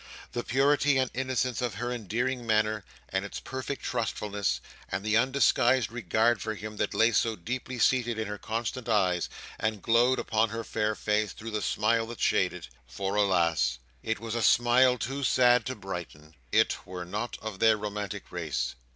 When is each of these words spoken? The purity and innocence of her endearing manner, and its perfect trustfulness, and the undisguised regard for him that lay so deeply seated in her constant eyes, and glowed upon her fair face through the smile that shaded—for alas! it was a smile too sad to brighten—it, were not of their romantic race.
The 0.31 0.43
purity 0.43 0.97
and 0.97 1.11
innocence 1.13 1.61
of 1.61 1.75
her 1.75 1.91
endearing 1.91 2.43
manner, 2.43 2.83
and 3.09 3.23
its 3.23 3.39
perfect 3.39 3.83
trustfulness, 3.83 4.59
and 4.89 5.05
the 5.05 5.15
undisguised 5.15 5.91
regard 5.91 6.41
for 6.41 6.55
him 6.55 6.77
that 6.77 6.95
lay 6.95 7.11
so 7.11 7.35
deeply 7.35 7.77
seated 7.77 8.17
in 8.17 8.27
her 8.27 8.39
constant 8.39 8.89
eyes, 8.89 9.29
and 9.59 9.79
glowed 9.83 10.17
upon 10.17 10.49
her 10.49 10.63
fair 10.63 10.95
face 10.95 11.33
through 11.33 11.51
the 11.51 11.61
smile 11.61 12.07
that 12.07 12.19
shaded—for 12.19 13.13
alas! 13.13 13.77
it 14.01 14.19
was 14.19 14.33
a 14.33 14.41
smile 14.41 14.97
too 14.97 15.23
sad 15.23 15.67
to 15.67 15.75
brighten—it, 15.75 16.77
were 16.87 17.05
not 17.05 17.37
of 17.39 17.59
their 17.59 17.77
romantic 17.77 18.31
race. 18.31 18.73